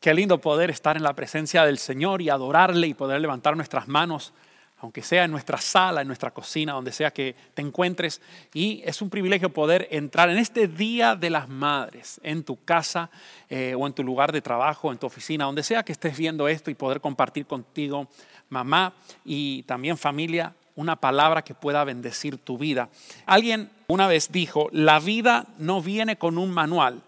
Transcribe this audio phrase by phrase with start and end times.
[0.00, 3.88] Qué lindo poder estar en la presencia del Señor y adorarle y poder levantar nuestras
[3.88, 4.32] manos,
[4.78, 8.22] aunque sea en nuestra sala, en nuestra cocina, donde sea que te encuentres.
[8.54, 13.10] Y es un privilegio poder entrar en este Día de las Madres, en tu casa
[13.50, 16.46] eh, o en tu lugar de trabajo, en tu oficina, donde sea que estés viendo
[16.46, 18.06] esto y poder compartir contigo,
[18.50, 18.94] mamá
[19.24, 22.88] y también familia, una palabra que pueda bendecir tu vida.
[23.26, 27.02] Alguien una vez dijo, la vida no viene con un manual,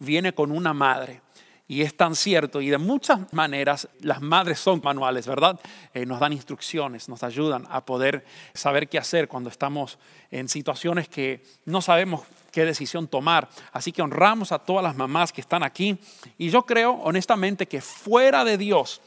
[0.00, 1.20] viene con una madre.
[1.66, 5.58] Y es tan cierto, y de muchas maneras las madres son manuales, ¿verdad?
[5.94, 9.98] Eh, nos dan instrucciones, nos ayudan a poder saber qué hacer cuando estamos
[10.30, 13.48] en situaciones que no sabemos qué decisión tomar.
[13.72, 15.98] Así que honramos a todas las mamás que están aquí.
[16.36, 19.00] Y yo creo honestamente que fuera de Dios,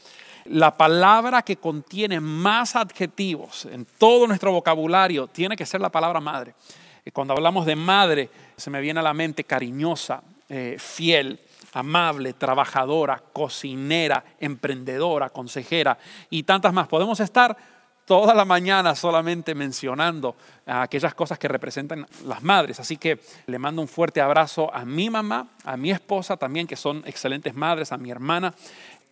[0.46, 6.20] la palabra que contiene más adjetivos en todo nuestro vocabulario tiene que ser la palabra
[6.20, 6.54] madre.
[7.04, 11.38] Eh, cuando hablamos de madre, se me viene a la mente cariñosa, eh, fiel,
[11.72, 15.98] amable, trabajadora, cocinera, emprendedora, consejera
[16.30, 16.88] y tantas más.
[16.88, 17.56] Podemos estar
[18.08, 22.80] toda la mañana solamente mencionando aquellas cosas que representan las madres.
[22.80, 26.76] Así que le mando un fuerte abrazo a mi mamá, a mi esposa también, que
[26.76, 28.54] son excelentes madres, a mi hermana.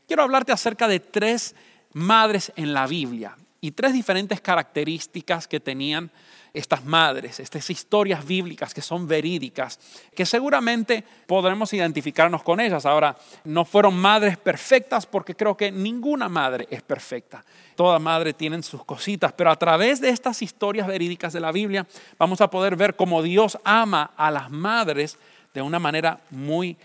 [0.09, 1.55] Quiero hablarte acerca de tres
[1.93, 6.11] madres en la Biblia y tres diferentes características que tenían
[6.59, 9.79] estas madres, estas historias bíblicas que son verídicas,
[10.15, 12.87] que seguramente podremos identificarnos con ellas.
[12.87, 17.45] Ahora, no fueron madres perfectas porque creo que ninguna madre es perfecta.
[17.75, 21.87] Toda madre tiene sus cositas, pero a través de estas historias verídicas de la Biblia
[22.19, 25.19] vamos a poder ver cómo Dios ama a las madres
[25.53, 26.77] de una manera muy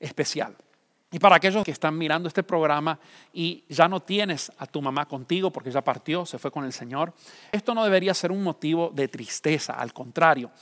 [0.00, 0.56] especial.
[1.12, 2.98] Y para aquellos que están mirando este programa
[3.32, 6.72] y ya no tienes a tu mamá contigo porque ya partió, se fue con el
[6.72, 7.12] Señor,
[7.50, 10.52] esto no debería ser un motivo de tristeza, al contrario,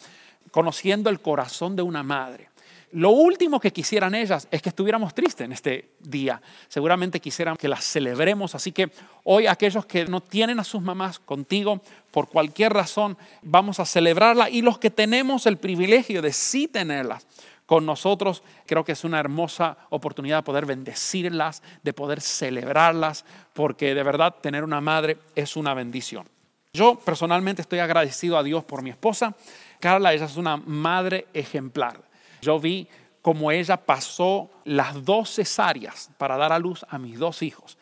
[0.51, 2.49] conociendo el corazón de una madre.
[2.93, 6.41] Lo último que quisieran ellas es que estuviéramos tristes en este día.
[6.69, 8.55] Seguramente quisieran que las celebremos.
[8.55, 8.91] Así que
[9.25, 14.49] hoy aquellos que no tienen a sus mamás contigo, por cualquier razón, vamos a celebrarla.
[14.49, 17.27] Y los que tenemos el privilegio de sí tenerlas,
[17.69, 18.43] con nosotros.
[18.67, 24.37] Creo que es una hermosa oportunidad de poder bendecirlas, de poder celebrarlas, porque de verdad
[24.41, 26.27] tener una madre es una bendición.
[26.73, 29.37] Yo personalmente estoy agradecido a Dios por mi esposa.
[29.81, 32.01] Carla, ella es una madre ejemplar.
[32.41, 32.89] Yo vi
[33.21, 37.77] cómo ella pasó las dos cesáreas para dar a luz a mis dos hijos.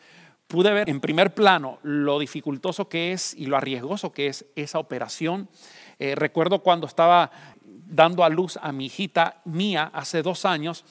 [0.49, 4.79] Pude ver en primer plano lo dificultoso que es y lo arriesgoso que es esa
[4.79, 5.47] operación.
[5.99, 7.31] Eh, recuerdo cuando estaba
[7.89, 10.83] dando a luz a mi hijita mía hace dos años,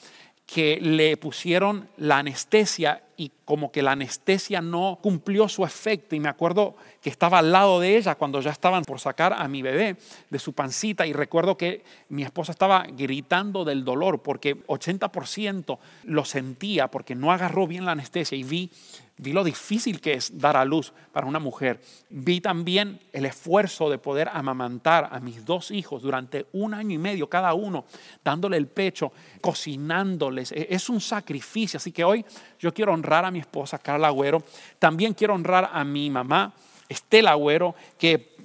[0.47, 6.15] que le pusieron la anestesia y como que la anestesia no cumplió su efecto.
[6.15, 9.45] Y me acuerdo que estaba al lado de ella cuando ya estaban por sacar a
[9.49, 9.97] mi bebé
[10.29, 16.23] de su pancita y recuerdo que mi esposa estaba gritando del dolor porque 80% lo
[16.23, 18.71] sentía porque no agarró bien la anestesia y vi
[19.19, 21.81] Vi lo difícil que es dar a luz para una mujer.
[22.09, 26.99] Vi también el esfuerzo de poder amamantar a mis dos hijos durante un año y
[26.99, 27.85] medio cada uno,
[28.23, 29.11] dándole el pecho,
[29.41, 30.51] cocinándoles.
[30.51, 31.77] E-, es un sacrificio.
[31.77, 32.23] Así que hoy
[32.59, 34.43] yo quiero honrar a mi esposa Carla Agüero.
[34.77, 36.53] También quiero honrar a mi mamá
[36.87, 38.35] Estela Agüero, que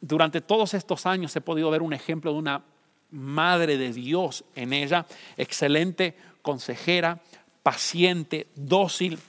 [0.00, 2.62] durante todos estos años he podido ver un ejemplo de una
[3.12, 5.06] madre de Dios en ella.
[5.36, 7.20] Excelente consejera,
[7.62, 9.20] paciente, dócil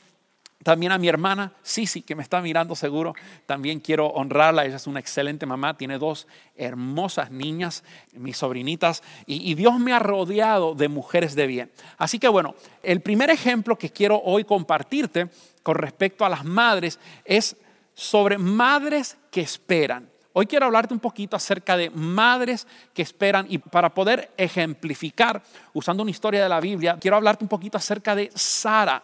[0.63, 3.13] también a mi hermana Sisi, que me está mirando seguro,
[3.45, 4.66] también quiero honrarla.
[4.66, 9.94] Ella es una excelente mamá, tiene dos hermosas niñas, mis sobrinitas, y, y, Dios me
[9.94, 11.72] ha rodeado de mujeres de bien.
[11.97, 15.30] Así que bueno, el primer ejemplo que quiero hoy compartirte
[15.63, 17.56] con respecto a las madres es
[17.94, 20.10] sobre madres que esperan.
[20.33, 25.42] Hoy quiero hablarte un poquito acerca de madres que esperan y para poder ejemplificar,
[25.74, 29.01] usando una historia de la Biblia, quiero hablarte un poquito acerca de Sara.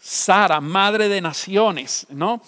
[0.00, 2.40] Sara, madre de naciones, ¿no?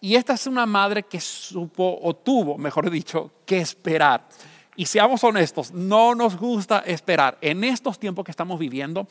[0.00, 4.28] Y esta es una madre que supo o tuvo, mejor dicho, que esperar.
[4.76, 7.38] Y seamos honestos, no nos gusta esperar.
[7.40, 9.08] En estos tiempos que estamos viviendo,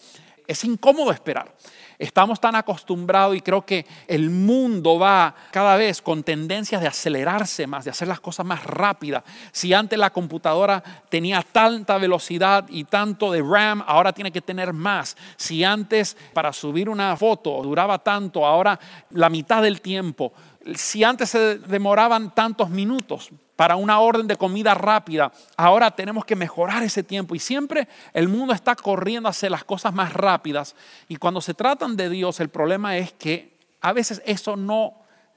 [0.48, 1.54] es incómodo esperar.
[2.00, 7.66] Estamos tan acostumbrados y creo que el mundo va cada vez con tendencias de acelerarse
[7.66, 9.24] más, de hacer las cosas más rápidas.
[9.52, 14.74] Si antes la computadora tenía tanta velocidad y tanto de RAM, ahora tiene que tener
[14.74, 15.18] más.
[15.38, 18.80] Si antes para subir una foto duraba tanto, ahora
[19.10, 20.34] la mitad del tiempo.
[20.76, 25.34] Si antes se demoraban tantos minutos, para una orden de comida rápida.
[25.58, 29.94] Ahora tenemos que mejorar ese tiempo y siempre el mundo está corriendo hacia las cosas
[29.94, 30.76] más rápidas.
[31.10, 34.94] Y cuando se tratan de Dios, el problema es que a veces eso no,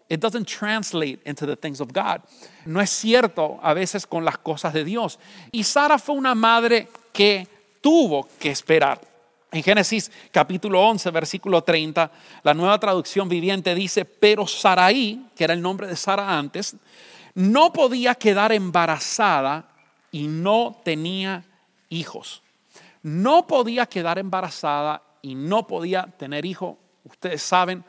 [0.09, 2.21] it doesn't translate into the things of God.
[2.67, 5.19] No es cierto a veces con las cosas de Dios.
[5.51, 7.49] Y Sara fue una madre que
[7.81, 9.01] tuvo que esperar.
[9.51, 12.11] En Génesis capítulo 11, versículo 30,
[12.43, 16.77] la nueva traducción viviente dice, pero Saraí, que era el nombre de Sara antes,
[17.41, 19.69] no podía quedar embarazada
[20.13, 21.45] y no tenía
[21.89, 22.43] hijos.
[23.03, 26.77] No podía quedar embarazada y no podía tener hijos.
[27.05, 27.83] Ustedes saben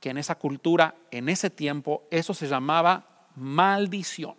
[0.00, 4.34] que en esa cultura, en ese tiempo, eso se llamaba maldición.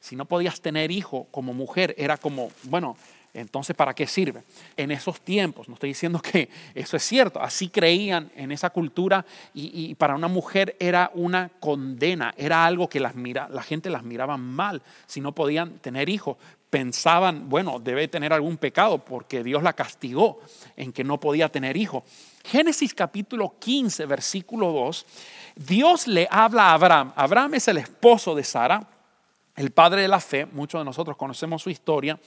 [0.00, 2.96] Si no podías tener hijo como mujer, era como, bueno,
[3.36, 4.42] entonces, ¿para qué sirve?
[4.76, 9.26] En esos tiempos, no estoy diciendo que eso es cierto, así creían en esa cultura
[9.52, 14.02] y, para una mujer era una condena, era algo que las mira, la gente las
[14.02, 16.38] miraba mal si no podían tener hijos.
[16.70, 20.40] Pensaban, bueno, debe tener algún pecado porque Dios la castigó
[20.76, 22.04] en que no podía tener hijos.
[22.44, 25.06] Génesis capítulo 15, versículo 2,
[25.56, 27.12] Dios le habla a Abraham.
[27.16, 28.95] Abraham es el esposo de Sara
[29.56, 32.18] el padre de la fe, muchos de nosotros conocemos su historia,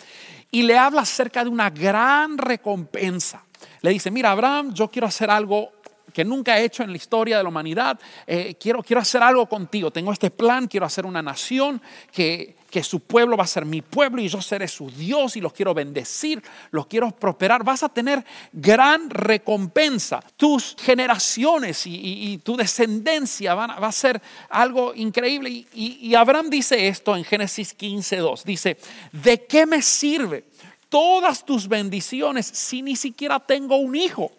[0.52, 3.44] y le habla acerca de una gran recompensa.
[3.81, 5.72] Le dice, mira, Abraham, yo quiero hacer algo
[6.14, 8.00] que nunca he hecho en la historia de la humanidad.
[8.26, 9.92] Eh, quiero, quiero hacer algo contigo.
[9.92, 11.81] Tengo este plan, quiero hacer una nación
[12.12, 15.42] que, que su pueblo va a ser mi pueblo y yo seré su Dios y
[15.42, 17.63] los quiero bendecir, los quiero prosperar.
[17.63, 18.24] Vas a tener
[18.54, 20.24] gran recompensa.
[20.38, 25.66] Tus generaciones y, tu descendencia van, va a ser algo increíble.
[25.74, 28.44] Y, Abraham dice esto en Génesis 15, 2.
[28.44, 28.77] Dice,
[29.12, 30.45] ¿de qué me sirve
[30.89, 34.31] todas tus bendiciones si ni siquiera tengo un hijo?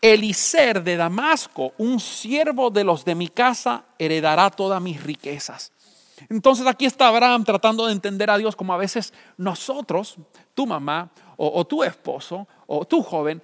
[0.00, 5.72] Elicer de Damasco, un siervo de los de mi casa, heredará todas mis riquezas.
[6.28, 10.16] Entonces aquí está Abraham tratando de entender a Dios como a veces nosotros,
[10.54, 13.42] tu mamá o, tu esposo o tu joven,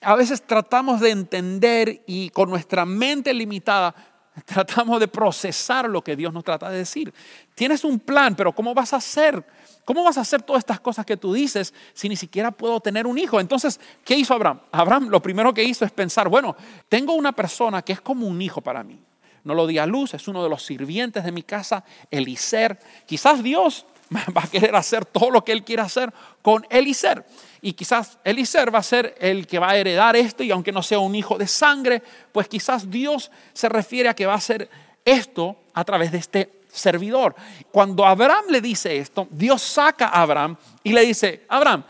[0.00, 3.94] a veces tratamos de entender y con nuestra mente limitada
[4.44, 7.12] tratamos de procesar lo que Dios nos trata de decir.
[7.54, 9.44] Tienes un plan, pero ¿cómo vas a hacer?
[9.84, 13.06] ¿Cómo vas a hacer todas estas cosas que tú dices si ni siquiera puedo tener
[13.06, 13.40] un hijo?
[13.40, 14.60] Entonces, ¿qué hizo Abraham?
[14.70, 16.54] Abraham lo primero que hizo es pensar, bueno,
[16.88, 19.00] tengo una persona que es como un hijo para mí.
[19.44, 22.78] No lo di a luz, es uno de los sirvientes de mi casa, Elicer.
[23.06, 23.86] Quizás Dios
[24.36, 26.12] va a querer hacer todo lo que él quiere hacer
[26.42, 27.24] con Elicer.
[27.60, 30.82] Y quizás Elicer va a ser el que va a heredar esto y aunque no
[30.82, 32.02] sea un hijo de sangre,
[32.32, 34.68] pues quizás Dios se refiere a que va a hacer
[35.04, 37.34] esto a través de este servidor.
[37.72, 41.84] Cuando Abraham le dice esto, Dios saca a Abraham y le dice, Abraham,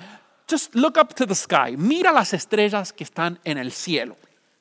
[0.49, 4.17] just look up to the sky, mira las estrellas que están en el cielo,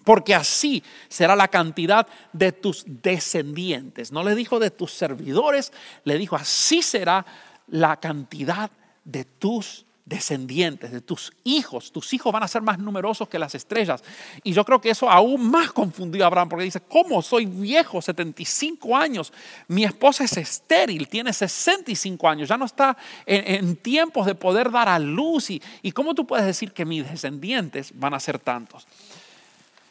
[0.07, 4.13] porque así será la cantidad de tus descendientes.
[4.13, 5.74] No le dijo de tus servidores,
[6.06, 7.25] le dijo así será
[7.68, 8.71] la cantidad
[9.04, 11.92] de tus descendientes, de tus hijos.
[11.92, 14.01] Tus hijos van a ser más numerosos que las estrellas.
[14.45, 18.01] Y yo creo que eso aún más confundió a Abraham, porque dice, ¿cómo soy viejo,
[18.01, 19.33] 75 años?
[19.68, 22.95] Mi esposa es estéril, tiene 65 años, ya no está
[23.25, 25.50] en, tiempos de poder dar a luz.
[25.50, 28.88] Y, ¿Y cómo tú puedes decir que mis descendientes van a ser tantos?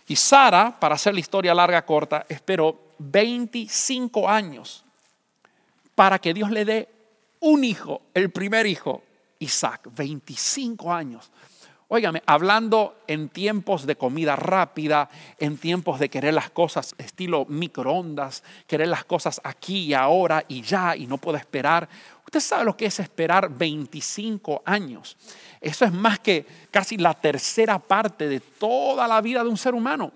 [0.08, 4.85] Y Sara, para hacer la historia larga, corta, esperó 25 años
[5.95, 6.88] para que Dios le dé
[7.40, 9.02] un hijo, el primer hijo,
[9.38, 11.31] Isaac, 25 años.
[11.88, 18.42] Óigame, hablando en tiempos de comida rápida, en tiempos de querer las cosas estilo microondas,
[18.66, 21.88] querer las cosas aquí y ahora y ya y no puedo esperar.
[22.26, 25.16] Usted sabe lo que es esperar 25 años.
[25.61, 29.75] Eso es más que casi la tercera parte de toda la vida de un ser
[29.75, 30.12] humano.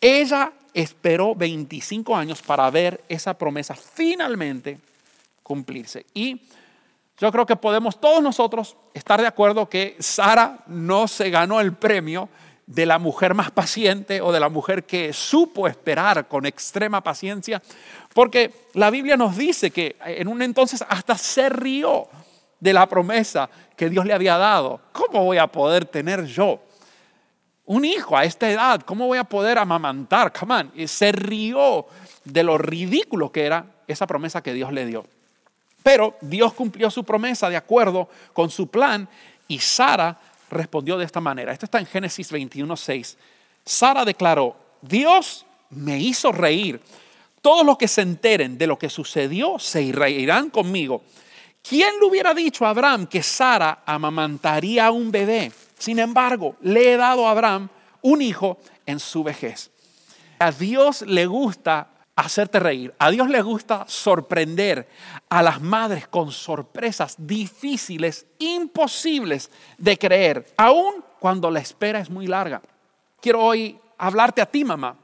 [0.00, 4.78] Ella esperó 25 años para ver esa promesa finalmente
[5.42, 6.06] cumplirse.
[6.12, 6.40] Y
[7.18, 11.72] yo creo que podemos todos nosotros estar de acuerdo que Sara no se ganó el
[11.72, 12.28] premio
[12.68, 17.62] de la mujer más paciente o de la mujer que supo esperar con extrema paciencia,
[18.18, 22.08] porque la Biblia nos dice que en un entonces hasta se rió
[22.58, 24.80] de la promesa que Dios le había dado.
[24.90, 26.60] ¿Cómo voy a poder tener yo
[27.66, 28.80] un hijo a esta edad?
[28.80, 30.32] ¿Cómo voy a poder amamantar?
[30.32, 30.72] Come on.
[30.74, 31.86] Y se rió
[32.24, 35.06] de lo ridículo que era esa promesa que Dios le dio.
[35.84, 39.08] Pero Dios cumplió su promesa de acuerdo con su plan
[39.46, 40.18] y Sara
[40.50, 41.52] respondió de esta manera.
[41.52, 43.16] Esto está en Génesis 21.6.
[43.64, 46.80] Sara declaró, Dios me hizo reír.
[47.42, 51.02] Todos los que se enteren de lo que sucedió se reirán conmigo.
[51.62, 55.52] ¿Quién le hubiera dicho a Abraham que Sara amamantaría a un bebé?
[55.78, 57.68] Sin embargo, le he dado a Abraham
[58.02, 59.70] un hijo en su vejez.
[60.38, 62.92] A Dios le gusta hacerte reír.
[62.98, 64.88] A Dios le gusta sorprender
[65.28, 72.26] a las madres con sorpresas difíciles, imposibles de creer, aun cuando la espera es muy
[72.26, 72.60] larga.
[73.20, 74.96] Quiero hoy hablarte a ti, mamá.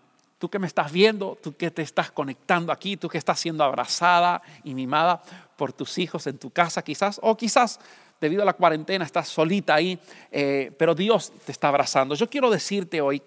[0.44, 3.64] Tú que me estás viendo, tú que te estás conectando aquí, tú que estás siendo
[3.64, 5.22] abrazada y mimada
[5.56, 7.80] por tus hijos en tu casa quizás, o quizás
[8.20, 9.98] debido a la cuarentena estás solita ahí,
[10.30, 12.14] eh, pero Dios te está abrazando.
[12.14, 13.22] Yo quiero decirte hoy,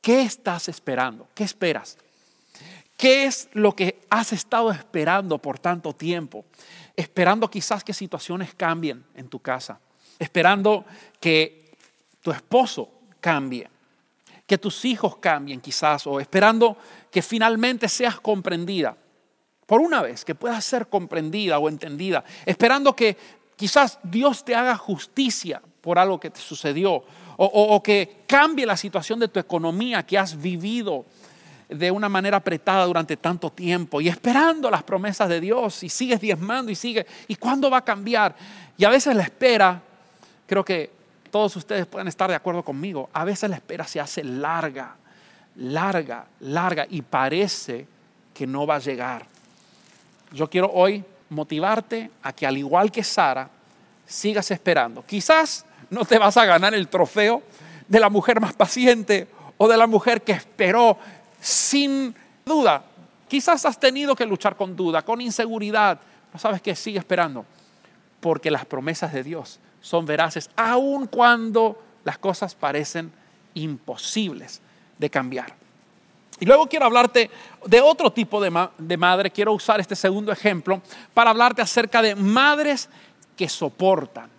[0.00, 1.26] ¿qué estás esperando?
[1.34, 1.98] ¿Qué esperas?
[2.96, 6.44] ¿Qué es lo que has estado esperando por tanto tiempo?
[6.94, 9.80] Esperando quizás que situaciones cambien en tu casa,
[10.20, 10.84] esperando
[11.18, 11.74] que
[12.22, 13.68] tu esposo cambie,
[14.48, 16.78] que tus hijos cambien quizás, o esperando
[17.10, 18.96] que finalmente seas comprendida
[19.66, 23.18] por una vez, que puedas ser comprendida o entendida, esperando que
[23.54, 27.04] quizás Dios te haga justicia por algo que te sucedió,
[27.36, 31.04] o, que cambie la situación de tu economía que has vivido
[31.68, 36.20] de una manera apretada durante tanto tiempo y esperando las promesas de Dios y sigues
[36.20, 38.34] diezmando y sigue ¿Y cuándo va a cambiar?
[38.76, 39.80] Y a veces la espera,
[40.46, 40.97] creo que
[41.28, 44.96] todos ustedes pueden estar de acuerdo conmigo, a veces la espera se hace larga,
[45.56, 47.86] larga, larga y parece
[48.34, 49.26] que no va a llegar.
[50.32, 53.48] Yo quiero hoy motivarte a que al igual que Sara,
[54.06, 55.04] sigas esperando.
[55.04, 57.42] Quizás no te vas a ganar el trofeo
[57.86, 60.98] de la mujer más paciente o de la mujer que esperó
[61.40, 62.84] sin duda.
[63.28, 66.00] Quizás has tenido que luchar con duda, con inseguridad.
[66.32, 67.44] No sabes qué, sigue esperando.
[68.20, 73.12] Porque las promesas de Dios son veraces, aun cuando las cosas parecen
[73.54, 74.60] imposibles
[74.98, 75.54] de cambiar.
[76.40, 77.30] Y luego quiero hablarte
[77.66, 79.30] de otro tipo de, de, madre.
[79.30, 80.80] Quiero usar este segundo ejemplo
[81.12, 82.88] para hablarte acerca de madres
[83.36, 84.30] que soportan.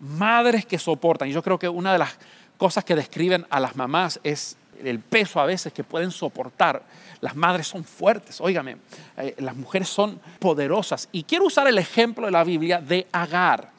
[0.00, 1.28] Madres que soportan.
[1.28, 2.18] Y yo creo que una de las
[2.58, 6.82] cosas que describen a las mamás es el peso a veces que pueden soportar.
[7.20, 8.76] Las madres son fuertes, óigame,
[9.16, 11.08] eh, las mujeres son poderosas.
[11.12, 13.72] Y quiero usar el ejemplo de la Biblia de Agar,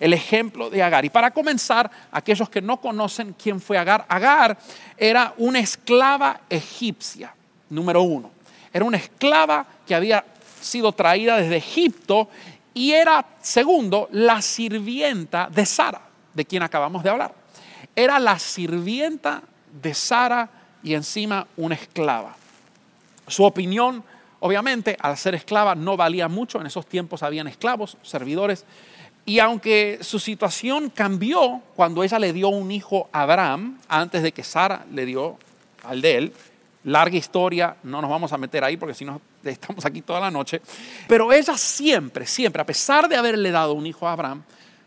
[0.00, 1.04] el ejemplo de Agar.
[1.04, 4.58] Y para comenzar, aquellos que no conocen quién fue Agar, Agar
[4.96, 7.34] era una esclava egipcia,
[7.70, 8.30] número uno.
[8.72, 10.24] Era una esclava que había
[10.60, 12.28] sido traída desde Egipto
[12.74, 16.02] y era, segundo, la sirvienta de Sara,
[16.34, 17.32] de quien acabamos de hablar.
[17.94, 19.42] Era la sirvienta
[19.80, 20.50] de Sara
[20.82, 22.36] y encima una esclava.
[23.26, 24.04] Su opinión,
[24.40, 26.60] obviamente, al ser esclava no valía mucho.
[26.60, 28.64] En esos tiempos habían esclavos, servidores.
[29.26, 34.30] Y aunque su situación cambió cuando ella le dio un hijo a Abraham, antes de
[34.30, 35.36] que Sara le dio
[35.82, 36.32] al de él,
[36.84, 40.30] larga historia, no nos vamos a meter ahí porque si no estamos aquí toda la
[40.30, 40.62] noche,
[41.08, 44.44] pero ella siempre, siempre, a pesar de haberle dado un hijo a Abraham,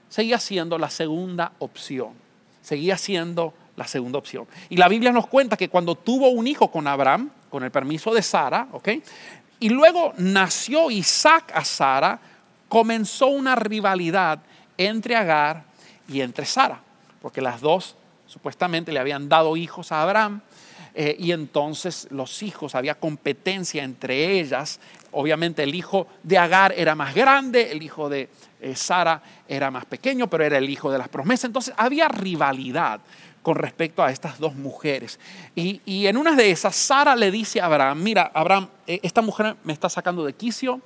[0.08, 2.14] seguía siendo la segunda opción,
[2.62, 4.48] seguía siendo la segunda opción.
[4.70, 8.14] Y la Biblia nos cuenta que cuando tuvo un hijo con Abraham, con el permiso
[8.14, 8.90] de Sara, ¿ok?
[9.60, 12.20] Y luego nació Isaac a Sara,
[12.70, 14.40] comenzó una rivalidad
[14.78, 15.66] entre Agar
[16.08, 16.80] y entre Sara,
[17.22, 20.42] porque las dos supuestamente le habían dado hijos a Abraham.
[20.96, 24.80] Eh, y entonces los hijos, había competencia entre ellas.
[25.12, 29.86] Obviamente el hijo de Agar era más grande, el hijo de eh, Sara era más
[29.86, 31.46] pequeño, pero era el hijo de las promesas.
[31.46, 33.02] Entonces había rivalidad
[33.42, 35.20] con respecto a estas dos mujeres.
[35.56, 39.56] Y, en una de esas, Sara le dice a Abraham, mira, Abraham, eh, esta mujer
[39.64, 40.82] me está sacando de quicio,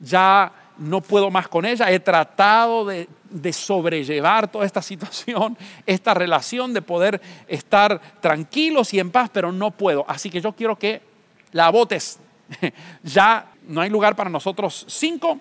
[0.00, 3.08] ya no puedo más con ella, he tratado de,
[3.52, 5.56] sobrellevar toda esta situación,
[5.86, 10.04] esta relación, de poder estar tranquilos y en paz, pero no puedo.
[10.08, 11.02] Así que yo quiero que
[11.52, 12.18] la votes.
[13.02, 15.38] ya no hay lugar para nosotros cinco,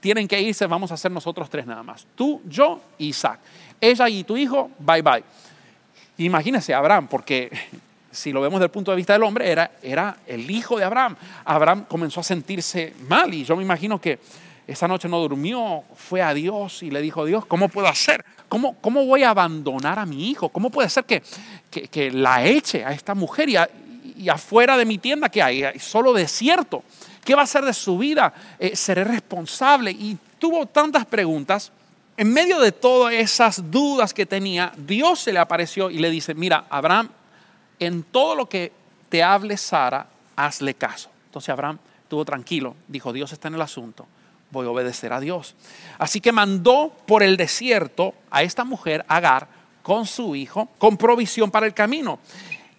[0.00, 2.06] tienen que irse, vamos a hacer nosotros tres nada más.
[2.14, 3.40] Tú, yo y Isaac.
[3.80, 5.24] Ella y tu hijo, bye bye.
[6.18, 7.50] Imagínese Abraham, porque
[8.10, 10.84] si lo vemos desde el punto de vista del hombre, era, era el hijo de
[10.84, 11.16] Abraham.
[11.44, 14.18] Abraham comenzó a sentirse mal y yo me imagino que
[14.66, 18.24] esa noche no durmió, fue a Dios y le dijo, Dios, ¿cómo puedo hacer?
[18.48, 20.48] ¿Cómo, cómo voy a abandonar a mi hijo?
[20.48, 21.22] ¿Cómo puede ser que,
[21.70, 25.64] que, la eche a esta mujer y, afuera de mi tienda que hay?
[25.64, 25.78] hay?
[25.78, 26.82] Solo desierto.
[27.24, 28.32] ¿Qué va a hacer de su vida?
[28.58, 29.90] Eh, ¿Seré responsable?
[29.90, 31.72] Y tuvo tantas preguntas
[32.16, 36.34] en medio de todas esas dudas que tenía, Dios se le apareció y le dice,
[36.34, 37.08] mira, Abraham,
[37.80, 38.72] en todo lo que
[39.08, 40.06] te hable Sara,
[40.36, 41.10] hazle caso.
[41.26, 44.06] Entonces Abraham estuvo tranquilo, dijo, Dios está en el asunto,
[44.50, 45.54] voy a obedecer a Dios.
[45.98, 49.48] Así que mandó por el desierto a esta mujer, Agar,
[49.82, 52.18] con su hijo, con provisión para el camino.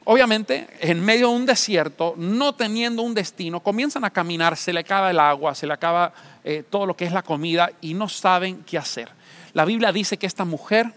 [0.06, 4.82] Obviamente, en medio de un desierto, no teniendo un destino, comienzan a caminar, se le
[4.82, 8.08] acaba el agua, se le acaba eh, todo lo que es la comida y no
[8.08, 9.10] saben qué hacer.
[9.54, 10.92] La Biblia dice que esta mujer,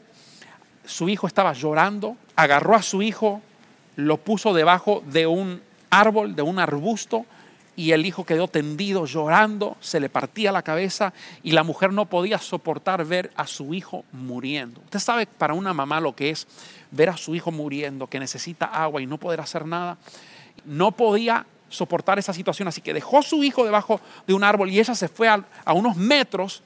[0.85, 3.41] su hijo estaba llorando, agarró a su hijo,
[3.97, 7.25] lo puso debajo de un árbol, de un arbusto,
[7.79, 11.13] y el hijo quedó tendido llorando, se le partía la cabeza
[11.45, 14.81] y la mujer no podía soportar ver a su hijo muriendo.
[14.81, 16.49] Usted sabe para una mamá lo que es
[16.91, 19.97] ver a su hijo muriendo, que necesita agua y no poder hacer nada.
[20.65, 24.71] No podía soportar esa situación, así que dejó a su hijo debajo de un árbol
[24.71, 26.65] y ella se fue a, unos metros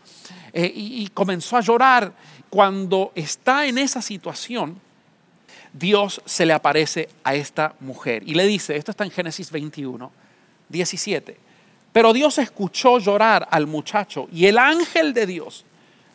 [0.55, 2.11] eh, y comenzó a llorar.
[2.49, 4.81] Cuando está en esa situación,
[5.75, 10.22] Dios se le aparece a esta mujer y le dice, esto está en Génesis 21,
[10.73, 11.39] 17.
[11.93, 15.65] Pero Dios escuchó llorar al muchacho y el ángel de Dios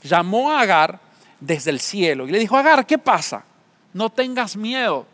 [0.03, 0.99] llamó a Agar
[1.39, 3.45] desde el cielo y le dijo, Agar, ¿qué pasa?
[3.93, 5.05] No tengas miedo.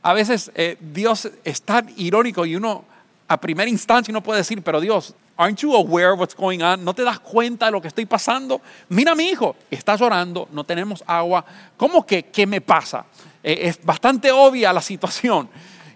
[0.00, 2.84] A veces eh, Dios es tan irónico y uno
[3.26, 6.84] a primera instancia uno puede decir, pero Dios, aren't you aware of what's going on?
[6.84, 8.60] ¿No te das cuenta de lo que estoy pasando?
[8.90, 11.44] Mira mi hijo, está llorando, no tenemos agua.
[11.76, 13.06] ¿Cómo que qué me pasa?
[13.42, 15.48] Eh, es bastante obvia la situación.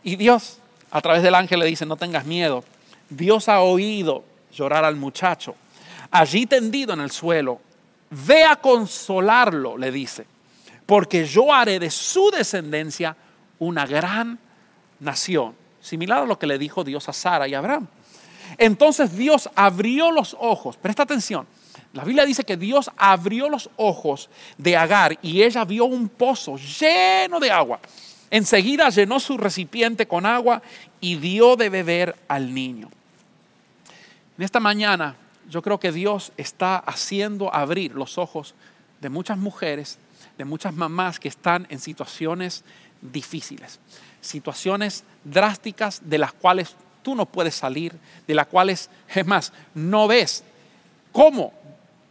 [0.02, 0.58] Y Dios
[0.90, 2.64] a través del ángel le dice, no tengas miedo.
[3.08, 5.54] Dios ha oído llorar al muchacho.
[6.10, 7.60] Allí tendido en el suelo,
[8.10, 10.26] ve a consolarlo, le dice,
[10.86, 13.16] porque yo haré de su descendencia
[13.58, 14.38] una gran
[15.00, 17.86] nación, similar a lo que le dijo Dios a Sara y a Abraham.
[18.56, 21.46] Entonces Dios abrió los ojos, presta atención,
[21.92, 26.56] la Biblia dice que Dios abrió los ojos de Agar y ella vio un pozo
[26.56, 27.80] lleno de agua.
[28.30, 30.62] Enseguida llenó su recipiente con agua
[31.00, 32.90] y dio de beber al niño.
[34.36, 35.16] En esta mañana
[35.48, 38.54] yo creo que Dios está haciendo abrir los ojos
[39.00, 39.98] de muchas mujeres,
[40.36, 42.64] de muchas mamás que están en situaciones
[43.00, 43.80] difíciles,
[44.20, 47.94] situaciones drásticas de las cuales tú no puedes salir,
[48.26, 50.44] de las cuales, es más, no ves
[51.12, 51.52] cómo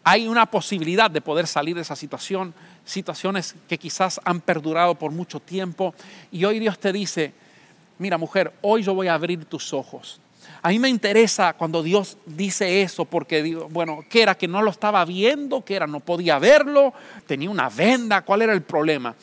[0.04, 2.54] hay una posibilidad de poder salir de esa situación
[2.88, 5.94] situaciones que quizás han perdurado por mucho tiempo.
[6.32, 7.34] Y hoy Dios te dice,
[8.00, 10.20] mira mujer, hoy yo voy a abrir tus ojos.
[10.62, 14.36] A mí me interesa cuando Dios dice eso, porque digo, bueno, ¿qué era?
[14.36, 15.86] Que no lo estaba viendo, que era?
[15.86, 16.94] No podía verlo,
[17.26, 19.14] tenía una venda, ¿cuál era el problema?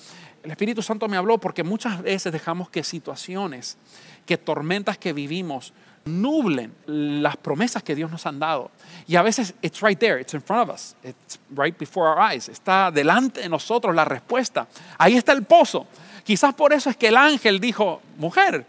[0.42, 3.78] El Espíritu Santo me habló porque muchas veces dejamos que situaciones,
[4.26, 5.72] que tormentas que vivimos,
[6.04, 8.70] nublen las promesas que Dios nos han dado.
[9.06, 12.18] Y a veces it's right there, it's in front of us, it's right before our
[12.18, 14.66] eyes, está delante de nosotros la respuesta.
[14.98, 15.86] Ahí está el pozo.
[16.24, 18.66] Quizás por eso es que el ángel dijo, mujer,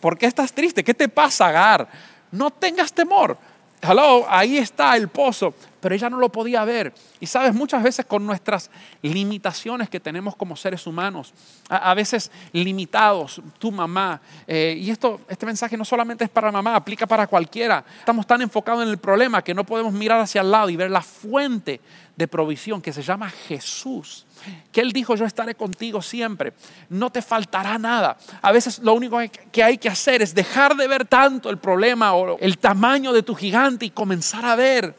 [0.00, 0.84] ¿por, qué estás triste?
[0.84, 1.88] ¿Qué te pasa, Agar?
[2.30, 3.36] No tengas temor.
[3.82, 6.94] Hello, ahí está el pozo pero ella no lo podía ver.
[7.18, 8.70] Y sabes, muchas veces con nuestras
[9.02, 11.34] limitaciones que tenemos como seres humanos,
[11.68, 16.76] a, veces limitados, tu mamá, eh, y esto, este mensaje no solamente es para mamá,
[16.76, 17.84] aplica para cualquiera.
[17.98, 20.88] Estamos tan enfocados en el problema que no podemos mirar hacia el lado y ver
[20.88, 21.80] la fuente
[22.16, 24.26] de provisión que se llama Jesús.
[24.70, 26.52] Que Él dijo, yo estaré contigo siempre,
[26.88, 28.16] no te faltará nada.
[28.40, 29.18] A veces lo único
[29.50, 33.22] que hay que hacer es dejar de ver tanto el problema o el tamaño de
[33.22, 34.94] tu gigante y comenzar a ver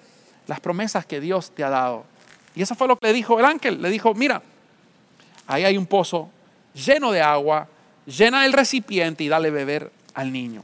[0.47, 2.05] las promesas que Dios te ha dado.
[2.55, 3.81] Y eso fue lo que le dijo el ángel.
[3.81, 4.41] Le dijo, mira,
[5.47, 6.29] ahí hay un pozo
[6.73, 7.67] lleno de agua,
[8.05, 10.63] llena el recipiente y dale beber al niño.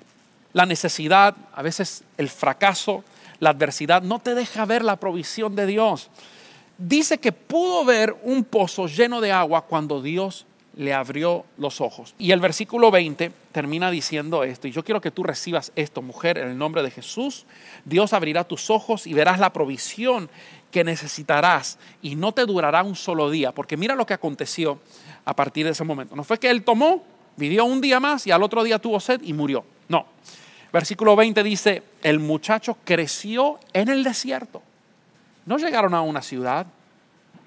[0.54, 3.04] La necesidad, a veces el fracaso,
[3.40, 6.10] la adversidad, no te deja ver la provisión de Dios.
[6.80, 10.46] Dice que pudo ver un pozo lleno de agua cuando Dios
[10.78, 12.16] le abrió los ojos.
[12.18, 16.38] Y el versículo 20 termina diciendo esto, y yo quiero que tú recibas esto, mujer,
[16.38, 17.46] en el nombre de Jesús.
[17.84, 20.30] Dios abrirá tus ojos y verás la provisión
[20.72, 24.80] que necesitarás y no te durará un solo día, porque mira lo que aconteció
[25.26, 26.16] a partir de ese momento.
[26.16, 27.04] No fue que él tomó,
[27.36, 29.66] vivió un día más y al otro día tuvo sed y murió.
[29.90, 30.06] No.
[30.72, 34.62] Versículo 20 dice, el muchacho creció en el desierto.
[35.50, 36.68] No llegaron a una ciudad.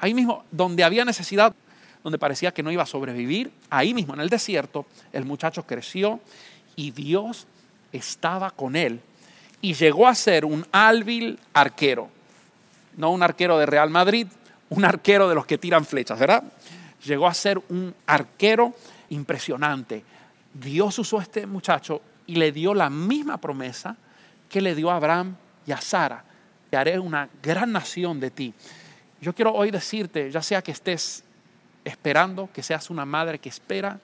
[0.01, 1.55] Ahí mismo, donde había necesidad,
[2.03, 6.19] donde parecía que no iba a sobrevivir, ahí mismo en el desierto, el muchacho creció
[6.75, 7.47] y Dios
[7.93, 9.01] estaba con él
[9.61, 12.09] y llegó a ser un hábil arquero.
[12.97, 14.27] No un arquero de Real Madrid,
[14.71, 16.43] un arquero de los que tiran flechas, ¿verdad?
[17.05, 18.75] Llegó a ser un arquero
[19.11, 20.03] impresionante.
[20.53, 23.97] Dios usó a este muchacho y le dio la misma promesa
[24.49, 26.32] que le dio a Abraham y a Sara.
[26.77, 28.55] Haré una gran nación de ti.
[29.21, 31.23] Yo quiero hoy decirte, ya sea que estés
[31.85, 34.01] esperando, que seas una madre que espera,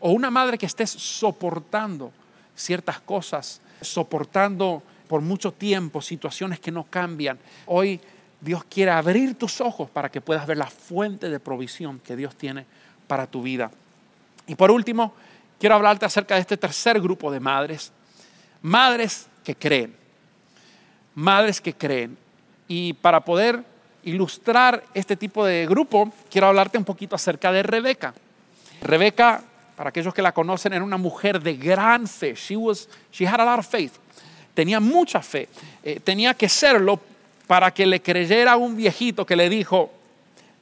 [0.00, 2.12] o una madre que estés soportando
[2.54, 7.38] ciertas cosas, soportando por mucho tiempo situaciones que no cambian.
[7.66, 8.00] Hoy
[8.40, 12.36] Dios quiere abrir tus ojos para que puedas ver la fuente de provisión que Dios
[12.36, 12.66] tiene
[13.06, 13.70] para tu vida.
[14.46, 15.14] Y por último,
[15.58, 17.92] quiero hablarte acerca de este tercer grupo de madres.
[18.62, 20.03] Madres que creen.
[21.14, 22.16] Madres que creen.
[22.68, 23.62] Y para poder
[24.04, 28.14] ilustrar este tipo de grupo, quiero hablarte un poquito acerca de Rebeca.
[28.82, 29.42] Rebeca,
[29.76, 32.34] para aquellos que la conocen, era una mujer de gran fe.
[32.34, 33.92] She, was, she had a lot of faith.
[34.54, 35.48] Tenía mucha fe.
[35.82, 37.00] Eh, tenía que serlo
[37.46, 39.90] para que le creyera un viejito que le dijo,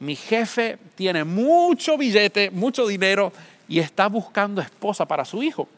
[0.01, 3.33] mi jefe tiene mucho billete, mucho dinero
[3.69, 5.69] y está buscando esposa para su hijo.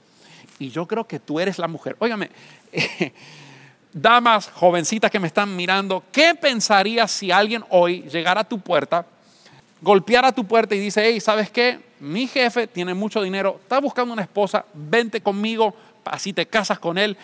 [0.59, 1.97] Y yo creo que tú eres la mujer.
[1.99, 2.31] Óigame,
[3.95, 9.07] damas jovencitas que me están mirando, ¿qué pensarías si alguien hoy llegara a tu puerta,
[9.81, 11.79] golpeara tu puerta y dice, hey, ¿sabes qué?
[12.01, 16.99] Mi jefe tiene mucho dinero, está buscando una esposa, vente conmigo, así te casas con
[16.99, 17.17] él.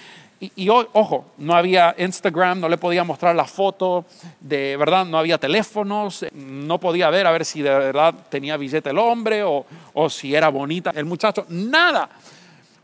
[0.57, 4.07] Y, ojo, no había Instagram, no le podía mostrar la foto,
[4.41, 8.89] de verdad, no había teléfonos, no podía ver a ver si de verdad tenía billete
[8.89, 12.09] el hombre o, o si era bonita el muchacho, nada.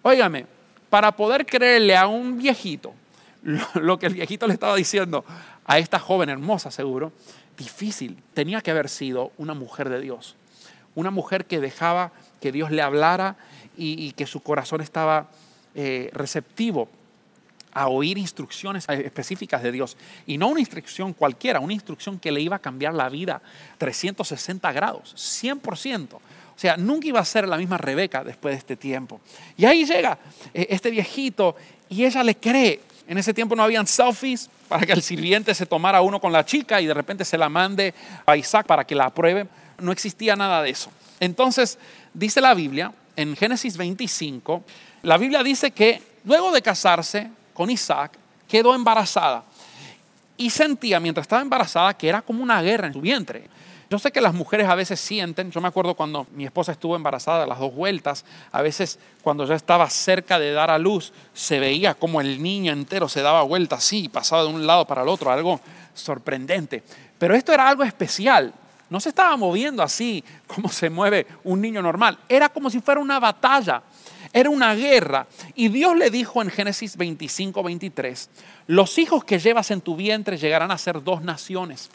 [0.03, 0.44] Óigame,
[0.90, 2.92] para poder creerle a un viejito
[3.47, 5.25] lo, que el viejito le estaba diciendo
[5.65, 7.13] a esta joven hermosa, seguro,
[7.57, 10.37] difícil, tenía que haber sido una mujer de Dios,
[10.95, 13.37] una mujer que dejaba que Dios le hablara
[13.77, 15.29] y, que su corazón estaba
[15.75, 16.89] eh, receptivo
[17.73, 19.99] a oír instrucciones específicas de Dios.
[20.27, 23.43] Y no una instrucción cualquiera, una instrucción que le iba a cambiar la vida
[23.77, 26.15] 360 grados, 100%.
[26.15, 26.21] O
[26.59, 29.21] sea, nunca iba a ser la misma Rebeca después de este tiempo.
[29.59, 30.19] Y ahí llega
[30.55, 31.55] eh, este viejito
[31.91, 32.81] y ella le cree.
[33.09, 36.45] En ese tiempo no habían selfies para que el sirviente se tomara uno con la
[36.45, 39.47] chica y de repente se la mande a Isaac para que la apruebe.
[39.79, 40.90] No existía nada de eso.
[41.21, 41.79] Entonces,
[42.12, 44.64] dice la Biblia, en Génesis 25,
[45.03, 49.45] la Biblia dice que luego de casarse, con Isaac, quedó embarazada.
[50.37, 53.45] Y sentía mientras estaba embarazada que era como una guerra en su vientre.
[53.88, 56.96] Yo sé que las mujeres a veces sienten, yo me acuerdo cuando mi esposa estuvo
[56.96, 61.61] embarazada las dos vueltas, a veces cuando ya estaba cerca de dar a luz, se
[61.61, 65.09] veía como el niño entero se daba vuelta así, pasaba de un lado para el
[65.09, 65.61] otro, algo
[65.94, 66.83] sorprendente.
[67.16, 68.53] Pero esto era algo especial,
[68.90, 73.01] no se estaba moviendo así como se mueve un niño normal, era como si fuera
[73.01, 73.83] una batalla.
[74.33, 75.27] Era una guerra.
[75.55, 78.29] Y Dios le dijo en Génesis 25, 23,
[78.66, 81.88] los hijos que llevas en tu vientre llegarán a ser dos naciones.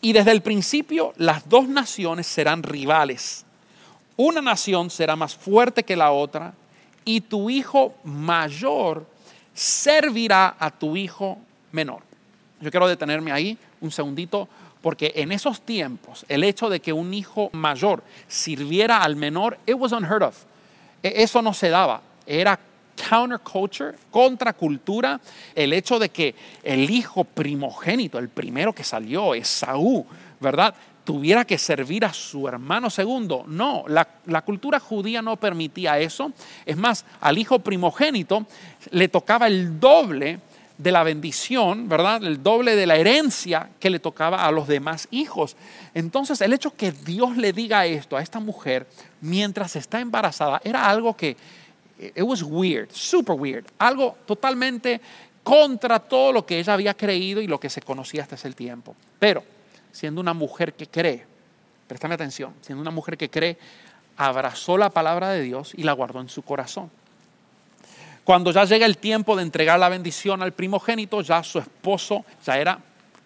[0.00, 3.44] Y desde el principio las dos naciones serán rivales.
[4.16, 6.54] Una nación será más fuerte que la otra
[7.04, 9.06] y tu hijo mayor
[9.54, 11.38] servirá a tu hijo
[11.72, 12.02] menor.
[12.60, 14.48] Yo quiero detenerme ahí un segundito
[14.82, 19.74] porque en esos tiempos el hecho de que un hijo mayor sirviera al menor, it
[19.74, 20.36] was unheard of.
[21.02, 22.02] E, eso no se daba.
[22.26, 22.58] Era
[23.08, 25.20] counterculture, contracultura,
[25.54, 30.06] el hecho de que el hijo primogénito, el primero que salió, Esaú,
[30.40, 30.74] ¿verdad?
[31.04, 33.44] tuviera que servir a su hermano segundo.
[33.48, 36.30] No, la, la, cultura judía no permitía eso.
[36.64, 38.46] Es más, al hijo primogénito
[38.92, 40.38] le tocaba el doble
[40.80, 42.24] de la bendición, ¿verdad?
[42.24, 45.54] El doble de la herencia que le tocaba a los demás hijos.
[45.92, 48.86] Entonces, el hecho que Dios le diga esto a esta mujer
[49.20, 51.36] mientras está embarazada era algo que,
[52.00, 55.00] it was weird, super weird, algo totalmente
[55.42, 58.96] contra todo lo que ella había creído y lo que se conocía hasta ese tiempo.
[59.18, 59.42] Pero,
[59.92, 61.26] siendo una mujer que cree,
[61.86, 63.58] préstame atención, siendo una mujer que cree,
[64.16, 66.90] abrazó la palabra de Dios y la guardó en su corazón.
[68.24, 72.58] Cuando ya llega el tiempo de entregar la bendición al primogénito, ya su esposo ya
[72.58, 72.78] era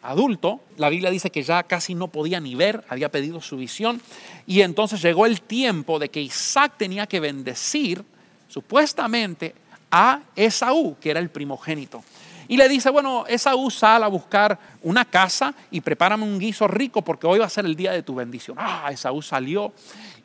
[0.03, 4.01] adulto, la Biblia dice que ya casi no podía ni ver, había pedido su visión,
[4.47, 8.05] y entonces llegó el tiempo de que Isaac tenía que bendecir
[8.49, 9.55] supuestamente
[9.91, 12.03] a Esaú, que era el primogénito.
[12.49, 17.03] Y le dice, bueno, Esaú sal a buscar una casa y prepárame un guiso rico
[17.03, 18.57] porque hoy va a ser el día de tu bendición.
[18.61, 19.73] Ah, Esaú salió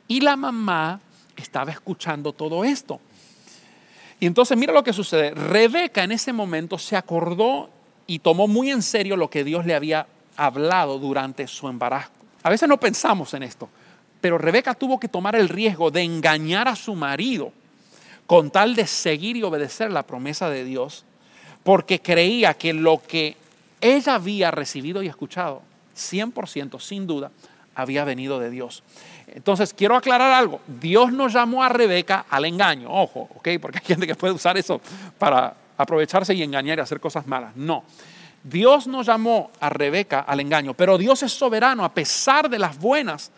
[0.07, 0.99] y la mamá
[1.37, 2.99] estaba escuchando todo esto.
[4.19, 5.31] Y entonces mira lo que sucede.
[5.31, 7.69] Rebeca en ese momento se acordó
[8.05, 12.09] y tomó muy en serio lo que Dios le había hablado durante su embarazo.
[12.43, 13.69] A veces no pensamos en esto,
[14.19, 17.53] pero Rebeca tuvo que tomar el riesgo de engañar a su marido
[18.29, 21.03] con tal de seguir y obedecer la promesa de Dios,
[21.63, 23.35] porque creía que lo que
[23.81, 25.63] ella había recibido y escuchado,
[25.97, 27.31] 100% sin duda,
[27.73, 28.83] había venido de Dios.
[29.25, 30.61] Entonces, quiero aclarar algo.
[30.67, 33.47] Dios no llamó a Rebeca al engaño, ojo, ¿ok?
[33.59, 34.79] Porque hay gente que puede usar eso
[35.17, 37.55] para aprovecharse y engañar y hacer cosas malas.
[37.55, 37.83] No.
[38.43, 42.77] Dios no llamó a Rebeca al engaño, pero Dios es soberano a pesar de las
[42.77, 43.31] buenas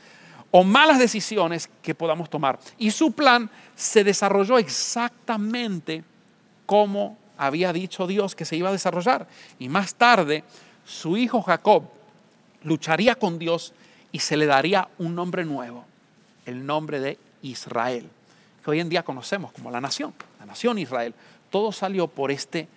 [0.51, 2.59] o malas decisiones que podamos tomar.
[2.77, 6.03] Y su plan se desarrolló exactamente
[6.65, 9.27] como había dicho Dios que se iba a desarrollar.
[9.59, 10.43] Y más tarde,
[10.85, 11.83] su hijo Jacob
[12.63, 13.73] lucharía con Dios
[14.11, 15.85] y se le daría un nombre nuevo,
[16.45, 18.09] el nombre de Israel,
[18.63, 21.13] que hoy en día conocemos como la nación, la nación Israel.
[21.49, 22.67] Todo salió por este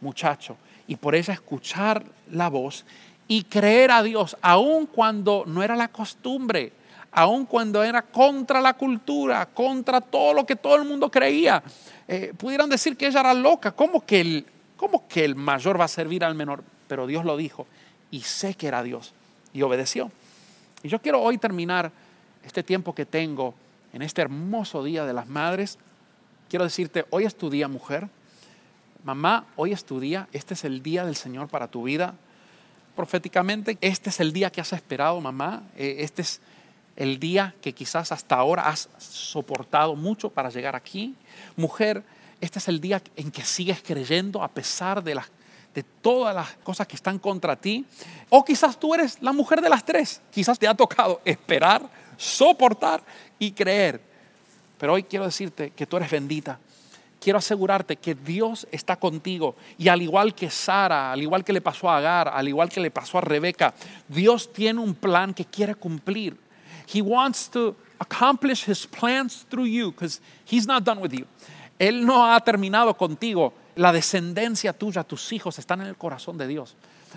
[0.00, 2.84] muchacho y por ella escuchar la voz
[3.28, 6.72] y creer a Dios, aun cuando no era la costumbre,
[7.12, 11.62] aun cuando era contra la cultura, contra todo lo que todo el mundo creía.
[12.06, 15.84] Eh, pudieran decir que ella era loca, ¿cómo que, el, ¿cómo que el mayor va
[15.84, 16.62] a servir al menor?
[16.86, 17.66] Pero Dios lo dijo
[18.10, 19.12] y sé que era Dios
[19.52, 20.10] y obedeció.
[20.82, 21.90] Y yo quiero hoy terminar
[22.44, 23.54] este tiempo que tengo
[23.92, 25.78] en este hermoso día de las madres.
[26.48, 28.08] Quiero decirte, hoy es tu día, mujer.
[29.04, 30.28] Mamá, hoy es tu día.
[30.32, 32.14] Este es el día del Señor para tu vida.
[32.96, 35.62] Proféticamente, este es el día que has esperado, mamá.
[35.76, 36.40] Eh, este es
[36.98, 41.14] el día que quizás hasta ahora has soportado mucho para llegar aquí.
[41.56, 42.02] Mujer,
[42.40, 45.26] este es el día en que sigues creyendo a pesar de, las,
[45.72, 47.86] de todas las cosas que están contra ti.
[48.28, 50.20] O quizás tú eres la mujer de las tres.
[50.32, 53.00] Quizás te ha tocado esperar, soportar
[53.38, 54.00] y creer.
[54.76, 56.58] Pero hoy quiero decirte que tú eres bendita.
[57.20, 59.54] Quiero asegurarte que Dios está contigo.
[59.78, 62.80] Y al igual que Sara, al igual que le pasó a Agar, al igual que
[62.80, 63.72] le pasó a Rebeca,
[64.08, 66.47] Dios tiene un plan que quiere cumplir.
[66.92, 71.26] He wants to accomplish his plans through you because he's not done with you.
[71.78, 73.52] Él no ha terminado contigo.
[73.76, 76.74] La descendencia tuya, tus hijos están en el corazón de Dios.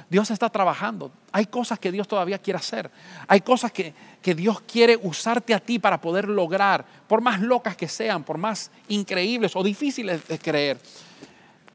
[0.10, 1.12] Dios está trabajando.
[1.32, 2.92] Hay cosas que Dios todavía quiere hacer.
[3.28, 7.76] Hay cosas que, que, Dios quiere usarte a ti para poder lograr, por más locas
[7.76, 10.80] que sean, por más increíbles o difíciles de creer.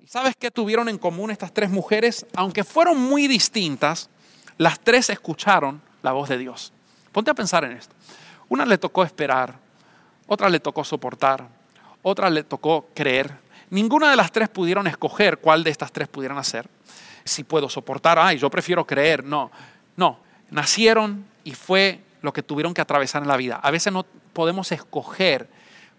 [0.06, 2.24] ¿Sabes qué tuvieron en común estas tres mujeres?
[2.34, 4.08] Aunque fueron muy distintas,
[4.56, 6.72] las tres escucharon la voz de Dios.
[7.16, 7.94] Ponte a pensar en esto.
[8.50, 9.54] Una le tocó esperar,
[10.26, 11.48] otra le tocó soportar,
[12.02, 13.32] otra le tocó creer.
[13.70, 16.68] Ninguna de las tres pudieron escoger cuál de estas tres pudieran hacer
[17.24, 19.24] si puedo soportar, ay, yo prefiero creer.
[19.24, 19.50] No,
[19.96, 20.18] no,
[20.50, 23.60] nacieron y fue lo que tuvieron que atravesar en la vida.
[23.62, 25.48] A veces no podemos escoger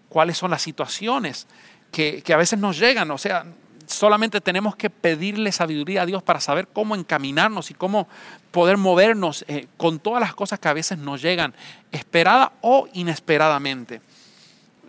[0.08, 1.48] cuáles son las situaciones
[1.90, 3.44] que, a veces nos llegan, o sea,
[3.88, 8.06] solamente tenemos que pedirle sabiduría a Dios para saber cómo encaminarnos y cómo
[8.50, 11.54] poder movernos eh, con todas las cosas que a veces nos llegan,
[11.90, 14.00] esperada o inesperadamente.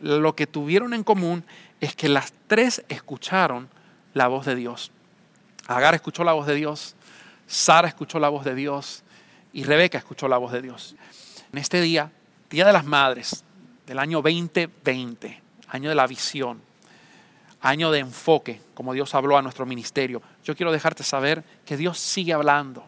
[0.02, 1.44] Lo que tuvieron en común
[1.80, 3.70] es que las tres escucharon
[4.14, 4.92] la voz de Dios.
[5.68, 6.96] Agar escuchó la voz de Dios,
[7.48, 9.04] Sara escuchó la voz de Dios
[9.54, 10.96] y Rebeca escuchó la voz de Dios.
[11.52, 12.12] En este día,
[12.50, 13.44] Día de las Madres
[13.86, 16.62] del año 2020, año de la visión,
[17.62, 22.00] año de enfoque, como Dios habló a nuestro ministerio, yo quiero dejarte saber que Dios
[22.00, 22.86] sigue hablando,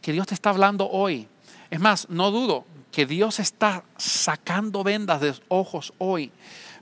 [0.00, 1.28] que Dios te está hablando hoy.
[1.70, 6.32] Es más, no dudo que Dios está sacando vendas de ojos hoy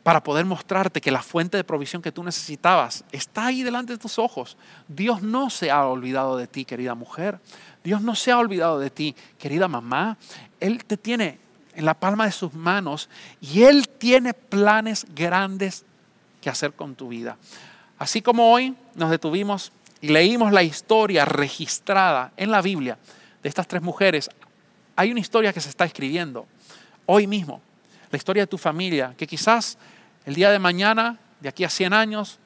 [0.03, 3.99] para poder mostrarte que la fuente de provisión que tú necesitabas está ahí delante de
[3.99, 4.57] tus ojos.
[4.87, 7.41] Dios no se ha olvidado de ti, querida mujer.
[7.83, 10.17] Dios no se ha olvidado de ti, querida mamá.
[10.61, 11.41] Él te tiene
[11.75, 13.09] en la palma de sus manos
[13.41, 15.85] y Él tiene planes grandes
[16.47, 17.37] que hacer con tu vida.
[17.99, 22.99] Así como hoy nos detuvimos y leímos la historia registrada en la Biblia
[23.43, 24.31] de estas tres mujeres,
[24.95, 26.47] hay una historia que se está escribiendo
[27.07, 27.61] hoy mismo,
[28.13, 29.77] la historia de tu familia, que quizás
[30.25, 32.39] el día de mañana, de aquí a 100 años,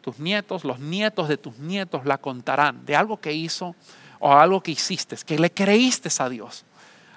[0.00, 3.76] tus nietos, los nietos de tus nietos la contarán de algo que hizo
[4.18, 6.64] o algo que hiciste, que le creíste a Dios,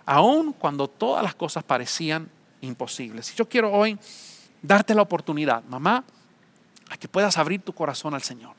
[0.06, 2.30] aun cuando todas las cosas parecían
[2.62, 3.34] imposibles.
[3.34, 3.97] Y yo quiero hoy
[4.62, 6.04] darte la oportunidad, mamá,
[6.89, 8.56] a que puedas abrir tu corazón al Señor,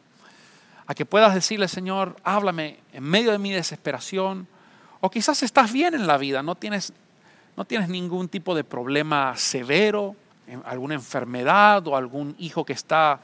[0.87, 4.47] a que puedas decirle, Señor, háblame en medio de mi desesperación,
[5.01, 6.93] o quizás estás bien en la vida, no tienes,
[7.57, 10.17] no tienes ningún tipo de problema severo,
[10.65, 13.21] alguna enfermedad o algún hijo que está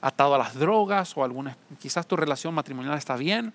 [0.00, 3.52] atado a las drogas o alguna, quizás tu relación matrimonial está bien,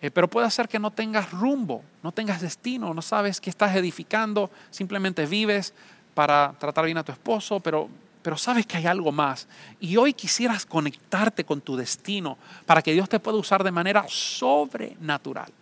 [0.00, 3.74] eh, pero puede ser que no tengas rumbo, no tengas destino, no sabes qué estás
[3.74, 5.74] edificando, simplemente vives
[6.14, 7.88] para tratar bien a tu esposo, pero,
[8.24, 9.46] pero sabes que hay algo más.
[9.78, 14.06] Y hoy quisieras conectarte con tu destino para que Dios te pueda usar de manera
[14.08, 15.52] sobrenatural,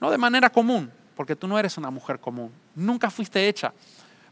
[0.00, 3.74] no de manera común, porque tú no eres una mujer común, nunca fuiste hecha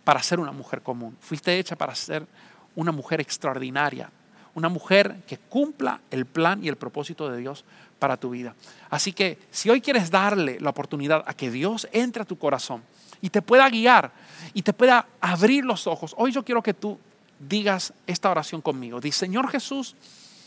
[0.02, 1.14] para ser una mujer común.
[1.20, 2.26] Fuiste hecha para ser
[2.74, 4.11] una mujer extraordinaria,
[4.54, 7.66] una mujer que cumpla el plan y el propósito de Dios
[7.98, 8.54] para tu vida.
[8.88, 12.83] Así que si hoy quieres darle la oportunidad a que Dios entre a tu corazón
[13.20, 14.11] y te pueda guiar
[14.54, 16.98] y te pueda abrir los ojos, hoy yo quiero que tú
[17.38, 19.01] digas esta oración conmigo.
[19.01, 19.96] Dice, Señor Jesús,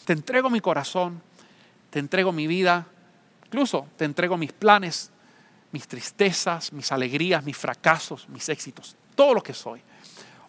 [0.05, 1.21] te entrego mi corazón,
[1.89, 2.87] te entrego mi vida,
[3.45, 5.11] incluso te entrego mis planes,
[5.71, 9.81] mis tristezas, mis alegrías, mis fracasos, mis éxitos todo lo que soy.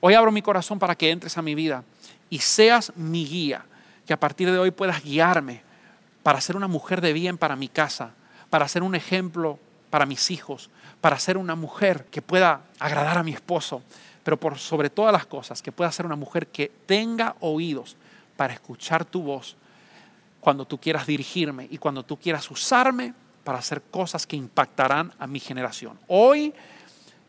[0.00, 1.84] Hoy abro mi corazón para que entres a mi vida
[2.30, 3.66] y seas mi guía,
[4.06, 5.62] que a partir de hoy puedas guiarme
[6.22, 8.14] para ser una mujer de bien para mi casa,
[8.50, 9.58] para ser un ejemplo
[9.90, 13.82] para mis hijos, para ser una mujer que pueda agradar a mi esposo,
[14.24, 17.96] pero por sobre todas las cosas, que pueda ser una mujer que tenga oídos
[18.36, 19.56] para escuchar tu voz
[20.40, 25.26] cuando tú quieras dirigirme y cuando tú quieras usarme para hacer cosas que impactarán a
[25.26, 25.98] mi generación.
[26.08, 26.52] Hoy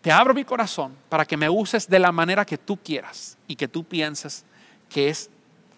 [0.01, 3.55] te abro mi corazón para que me uses de la manera que tú quieras y
[3.55, 4.45] que tú pienses
[4.89, 5.29] que es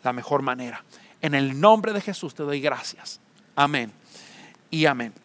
[0.03, 0.83] la mejor manera.
[1.21, 3.19] En el nombre de Jesús te doy gracias.
[3.55, 3.91] Amén
[4.69, 5.24] y amén.